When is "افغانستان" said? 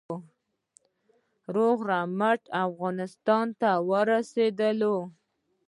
2.65-3.45